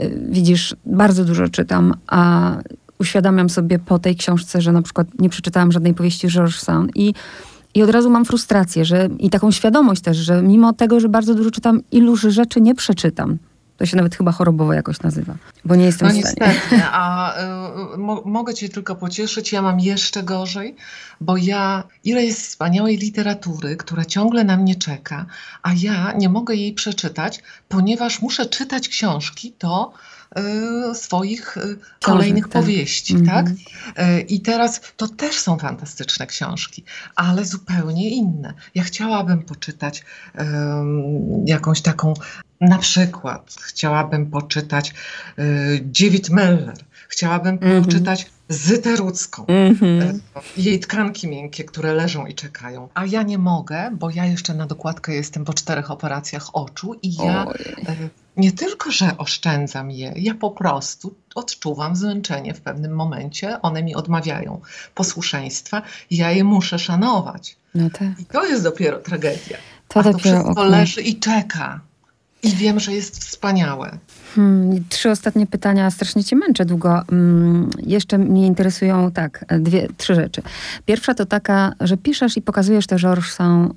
[0.00, 2.52] Y, widzisz, bardzo dużo czytam, a
[3.00, 7.14] uświadamiam sobie po tej książce, że na przykład nie przeczytałam żadnej powieści Georges Sand i
[7.76, 11.34] i od razu mam frustrację, że i taką świadomość też, że mimo tego, że bardzo
[11.34, 13.38] dużo czytam, iluż rzeczy nie przeczytam.
[13.76, 15.34] To się nawet chyba chorobowo jakoś nazywa,
[15.64, 16.52] bo nie jestem no, w stanie.
[16.52, 17.34] Niestety, a
[17.94, 20.76] y, mo mogę Cię tylko pocieszyć, ja mam jeszcze gorzej,
[21.20, 25.26] bo ja, ile jest wspaniałej literatury, która ciągle na mnie czeka,
[25.62, 29.92] a ja nie mogę jej przeczytać, ponieważ muszę czytać książki, to
[30.90, 32.52] Y, swoich y, kolejnych tak.
[32.52, 33.30] powieści, mm -hmm.
[33.30, 33.46] tak?
[33.48, 36.84] Y, I teraz to też są fantastyczne książki,
[37.14, 38.54] ale zupełnie inne.
[38.74, 40.04] Ja chciałabym poczytać
[40.38, 42.14] um, jakąś taką,
[42.60, 44.94] na przykład chciałabym poczytać
[45.38, 46.74] y, David Meller,
[47.08, 47.84] chciałabym mm -hmm.
[47.84, 50.18] poczytać Zytę Rudzką, mm-hmm.
[50.56, 52.88] jej tkanki miękkie, które leżą i czekają.
[52.94, 57.14] A ja nie mogę, bo ja jeszcze na dokładkę jestem po czterech operacjach oczu i
[57.14, 57.44] ja.
[57.88, 57.96] E,
[58.36, 63.62] nie tylko, że oszczędzam je, ja po prostu odczuwam zmęczenie w pewnym momencie.
[63.62, 64.60] One mi odmawiają
[64.94, 67.56] posłuszeństwa i ja je muszę szanować.
[67.74, 68.20] No tak.
[68.20, 69.56] I to jest dopiero tragedia.
[69.88, 71.80] To A dopiero to wszystko leży i czeka.
[72.46, 73.98] I wiem, że jest wspaniałe.
[74.34, 77.02] Hmm, trzy ostatnie pytania, strasznie cię męczę długo.
[77.10, 80.42] Hmm, jeszcze mnie interesują tak, dwie, trzy rzeczy.
[80.84, 82.96] Pierwsza to taka, że piszesz i pokazujesz te
[83.30, 83.70] są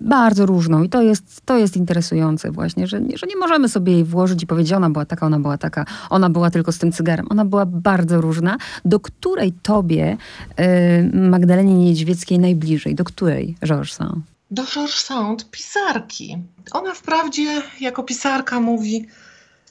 [0.00, 4.04] bardzo różną i to jest, to jest interesujące właśnie, że, że nie możemy sobie jej
[4.04, 7.26] włożyć i powiedzieć, ona była taka, ona była taka, ona była tylko z tym cygarem.
[7.30, 8.56] Ona była bardzo różna.
[8.84, 10.16] Do której tobie,
[10.60, 12.94] y, Magdalenie Niedźwieckiej najbliżej?
[12.94, 14.35] Do której Georges Sand?
[14.50, 16.42] Do Georges Sand, pisarki.
[16.72, 19.06] Ona wprawdzie jako pisarka mówi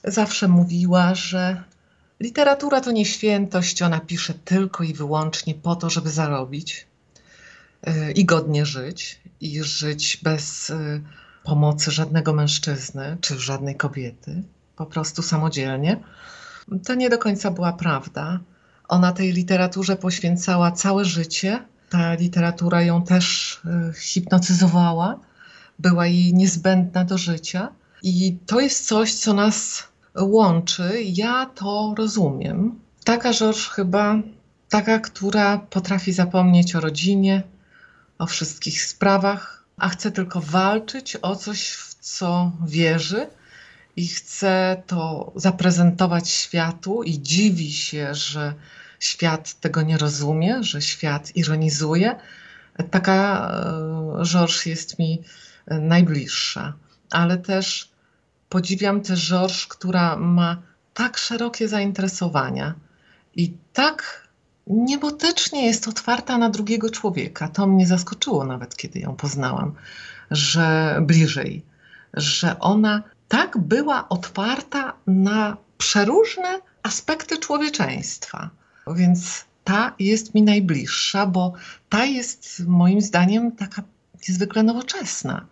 [0.04, 1.64] zawsze mówiła, że
[2.20, 6.88] literatura to nie świętość, ona pisze tylko i wyłącznie po to, żeby zarobić
[7.88, 11.02] y, i godnie żyć, i żyć bez y,
[11.44, 14.44] pomocy żadnego mężczyzny czy żadnej kobiety,
[14.76, 16.00] po prostu samodzielnie.
[16.86, 18.40] To nie do końca była prawda.
[18.88, 21.66] Ona tej literaturze poświęcała całe życie.
[21.90, 23.56] Ta literatura ją też
[23.90, 25.20] y, hipnotyzowała,
[25.80, 27.70] była jej niezbędna do życia.
[28.04, 29.84] I to jest coś, co nas
[30.18, 32.80] łączy, ja to rozumiem.
[33.04, 34.16] Taka rzecz chyba,
[34.70, 37.44] taka, która potrafi zapomnieć o rodzinie,
[38.18, 43.28] o wszystkich sprawach, a chce tylko walczyć o coś, w co wierzy
[43.96, 48.54] i chce to zaprezentować światu i dziwi się, że
[49.00, 52.16] świat tego nie rozumie, że świat ironizuje.
[52.92, 53.52] Taka
[54.24, 55.22] Georges jest mi
[55.68, 56.74] najbliższa,
[57.12, 57.96] ale też
[58.50, 60.62] Podziwiam też Georges, która ma
[60.94, 62.74] tak szerokie zainteresowania
[63.36, 64.28] i tak
[64.68, 67.48] niebotycznie jest otwarta na drugiego człowieka.
[67.48, 69.76] To mnie zaskoczyło nawet, kiedy ją poznałam,
[70.32, 71.66] że bliżej,
[72.14, 78.50] że ona tak była otwarta na przeróżne aspekty człowieczeństwa.
[78.94, 81.54] Więc ta jest mi najbliższa, bo
[81.90, 83.84] ta jest moim zdaniem taka
[84.28, 85.46] niezwykle nowoczesna.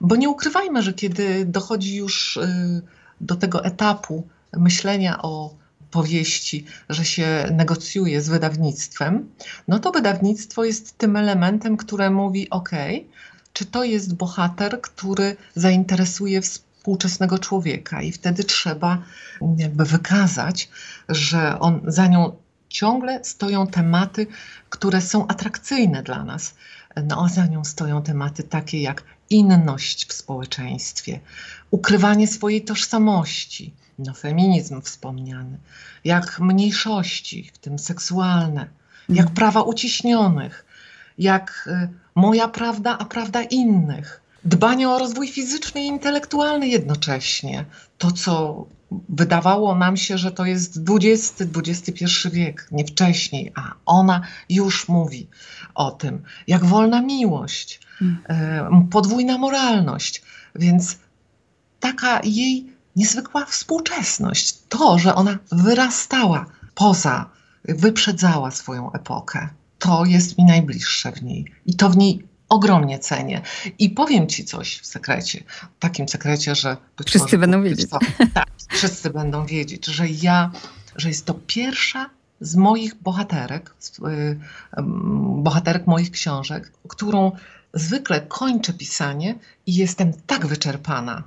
[0.00, 2.82] Bo nie ukrywajmy, że kiedy dochodzi już y,
[3.20, 5.54] do tego etapu myślenia o
[5.90, 9.30] powieści, że się negocjuje z wydawnictwem,
[9.68, 12.70] no to wydawnictwo jest tym elementem, które mówi: OK,
[13.52, 19.02] czy to jest bohater, który zainteresuje współczesnego człowieka, i wtedy trzeba
[19.56, 20.68] jakby wykazać,
[21.08, 22.36] że on za nią
[22.76, 24.26] ciągle stoją tematy,
[24.70, 26.54] które są atrakcyjne dla nas.
[27.04, 31.20] No, a za nią stoją tematy takie jak inność w społeczeństwie,
[31.70, 35.58] ukrywanie swojej tożsamości, no feminizm wspomniany,
[36.04, 38.68] jak mniejszości, w tym seksualne,
[39.08, 39.34] jak mhm.
[39.34, 40.64] prawa uciśnionych,
[41.18, 44.20] jak y, moja prawda, a prawda innych.
[44.44, 47.64] Dbanie o rozwój fizyczny i intelektualny jednocześnie.
[47.98, 48.66] To, co
[49.08, 55.28] wydawało nam się, że to jest XX-XXI wiek, nie wcześniej, a ona już mówi
[55.74, 58.88] o tym, jak wolna miłość, hmm.
[58.88, 60.22] podwójna moralność.
[60.54, 60.98] Więc
[61.80, 67.30] taka jej niezwykła współczesność, to, że ona wyrastała poza,
[67.64, 71.52] wyprzedzała swoją epokę, to jest mi najbliższe w niej.
[71.66, 73.42] I to w niej ogromnie cenię.
[73.78, 75.44] I powiem Ci coś w sekrecie,
[75.76, 76.76] w takim sekrecie, że...
[77.06, 77.90] Wszyscy będą wiedzieć.
[78.34, 80.50] Tak, wszyscy będą wiedzieć, że ja,
[80.96, 84.38] że jest to pierwsza z moich bohaterek, z, y,
[85.42, 87.32] bohaterek moich książek, którą
[87.74, 89.34] zwykle kończę pisanie
[89.66, 91.22] i jestem tak wyczerpana,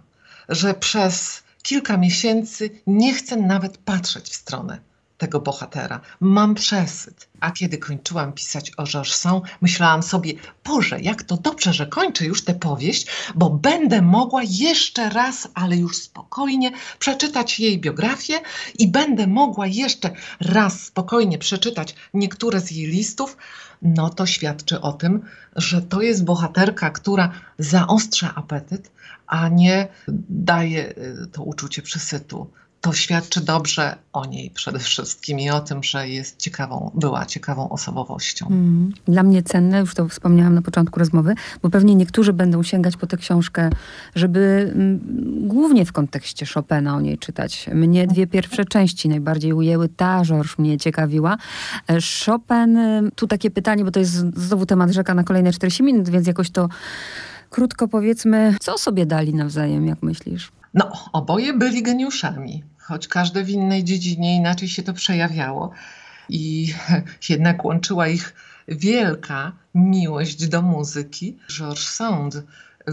[0.49, 4.88] że przez kilka miesięcy nie chcę nawet patrzeć w stronę
[5.19, 6.01] tego bohatera.
[6.19, 7.29] Mam przesyt.
[7.39, 10.34] A kiedy kończyłam pisać o Georgeson, myślałam sobie,
[10.65, 15.77] Boże, jak to dobrze, że kończę już tę powieść, bo będę mogła jeszcze raz, ale
[15.77, 18.39] już spokojnie, przeczytać jej biografię
[18.79, 23.38] i będę mogła jeszcze raz spokojnie przeczytać niektóre z jej listów.
[23.82, 25.21] No to świadczy o tym,
[25.55, 28.91] że to jest bohaterka, która zaostrza apetyt,
[29.27, 29.88] a nie
[30.29, 35.83] daje y, to uczucie przesytu to świadczy dobrze o niej przede wszystkim i o tym,
[35.83, 38.47] że jest ciekawą, była ciekawą osobowością.
[38.47, 38.93] Mm.
[39.05, 43.07] Dla mnie cenne, już to wspomniałam na początku rozmowy, bo pewnie niektórzy będą sięgać po
[43.07, 43.69] tę książkę,
[44.15, 47.69] żeby m, mm, głównie w kontekście Chopina o niej czytać.
[47.73, 49.89] Mnie dwie pierwsze części najbardziej ujęły.
[49.89, 51.37] Ta Georges mnie ciekawiła.
[51.87, 55.83] E, Chopin, y, tu takie pytanie, bo to jest znowu temat rzeka na kolejne 40
[55.83, 56.69] minut, więc jakoś to
[57.49, 60.51] krótko powiedzmy, co sobie dali nawzajem, jak myślisz?
[60.73, 65.71] No, oboje byli geniuszami, choć każde w innej dziedzinie inaczej się to przejawiało.
[66.30, 66.73] I
[67.30, 68.34] jednak łączyła ich
[68.67, 71.38] wielka miłość do muzyki.
[71.52, 72.43] Georges Sand y,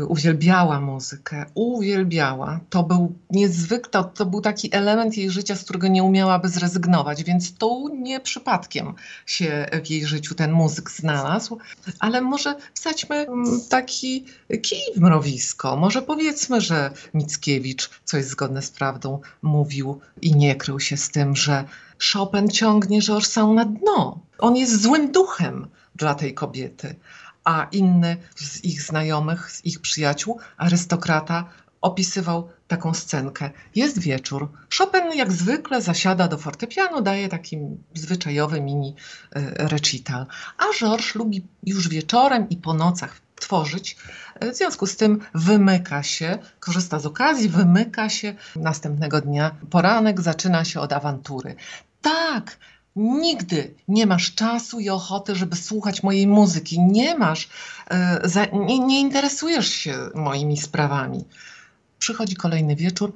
[0.05, 2.61] uwielbiała muzykę, uwielbiała.
[2.71, 7.25] To był niezwykły, to, to był taki element jej życia, z którego nie umiałaby zrezygnować,
[7.25, 8.95] więc tu nie przypadkiem
[9.27, 11.59] się w jej życiu ten muzyk znalazł.
[11.99, 14.25] Ale może wsadźmy mm, taki
[14.63, 15.77] kij w mrowisko.
[15.77, 21.11] Może powiedzmy, że Mickiewicz, co jest zgodne z prawdą, mówił i nie krył się z
[21.11, 21.65] tym, że
[22.13, 24.21] Chopin ciągnie Georges'a na dno.
[24.39, 26.95] On jest złym duchem dla tej kobiety.
[27.47, 31.45] A inny z ich znajomych, z ich przyjaciół, arystokrata,
[31.81, 33.51] opisywał taką scenkę.
[33.75, 34.49] Jest wieczór.
[34.79, 37.59] Chopin jak zwykle zasiada do fortepianu, daje taki
[37.95, 38.95] zwyczajowy mini
[39.33, 40.27] e, recital.
[40.59, 43.97] A Georges lubi już wieczorem i po nocach tworzyć.
[44.53, 48.35] W związku z tym wymyka się, korzysta z okazji, wymyka się.
[48.57, 51.55] Następnego dnia poranek zaczyna się od awantury.
[52.03, 52.59] Tak,
[52.97, 56.81] nigdy nie masz czasu i ochoty, żeby słuchać mojej muzyki.
[56.81, 57.49] Nie masz,
[57.91, 61.25] e, nie, nie interesujesz się moimi sprawami.
[61.99, 63.13] Przychodzi kolejny wieczór,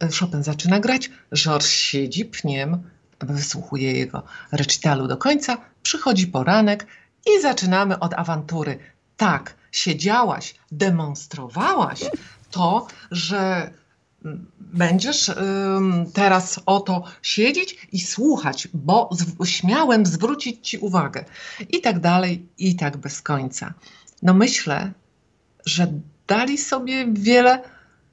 [0.00, 2.82] e, Chopin zaczyna grać, Georges siedzi pniem,
[3.20, 4.22] wysłuchuje jego
[4.52, 6.86] recitalu do końca, przychodzi poranek
[7.26, 8.78] i zaczynamy od awantury.
[9.16, 12.00] Tak, siedziałaś, demonstrowałaś
[12.50, 13.70] to, że
[14.58, 15.30] będziesz
[16.12, 19.10] teraz oto siedzieć i słuchać, bo
[19.44, 21.24] śmiałem zwrócić ci uwagę.
[21.68, 23.74] I tak dalej, i tak bez końca.
[24.22, 24.92] No myślę,
[25.66, 25.92] że
[26.26, 27.62] dali sobie wiele,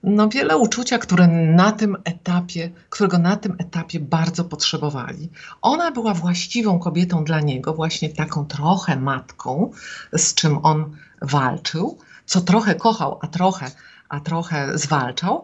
[0.04, 5.30] no wiele uczucia, które na tym etapie, którego na tym etapie bardzo potrzebowali.
[5.62, 9.72] Ona była właściwą kobietą dla niego, właśnie taką trochę matką,
[10.14, 13.72] z czym on walczył, co trochę kochał, a trochę,
[14.10, 15.44] a trochę zwalczał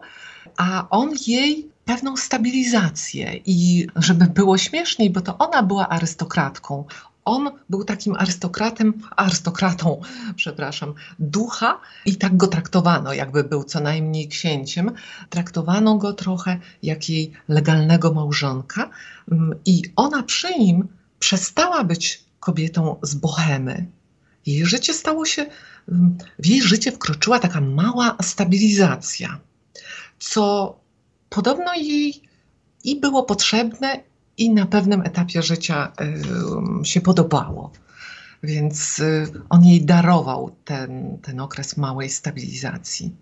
[0.56, 6.84] a on jej pewną stabilizację i żeby było śmieszniej, bo to ona była arystokratką.
[7.24, 10.00] On był takim arystokratem, arystokratą,
[10.36, 14.90] przepraszam, ducha i tak go traktowano, jakby był co najmniej księciem.
[15.30, 18.90] Traktowano go trochę jak jej legalnego małżonka
[19.32, 20.88] mm, i ona przy nim
[21.18, 23.86] przestała być kobietą z bohemy.
[24.46, 25.46] Jej życie stało się,
[25.88, 29.40] mm, w jej życie wkroczyła taka mała stabilizacja
[30.22, 30.76] co
[31.30, 32.22] podobno jej
[32.84, 34.00] i było potrzebne,
[34.38, 35.92] i na pewnym etapie życia
[36.84, 37.70] się podobało.
[38.42, 39.02] Więc
[39.48, 43.16] on jej darował ten, ten okres małej stabilizacji.